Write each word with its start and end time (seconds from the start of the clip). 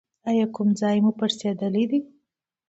ایا 0.29 0.45
کوم 0.55 0.69
ځای 0.79 0.97
مو 1.03 1.11
پړسیدلی 1.19 1.83
دی؟ 1.89 1.99